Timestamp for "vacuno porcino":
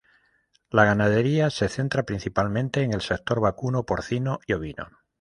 3.39-4.39